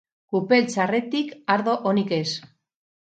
Kupel 0.35 0.63
txarretik, 0.71 1.35
ardo 1.57 1.77
onik 1.93 2.15
ez. 2.21 2.29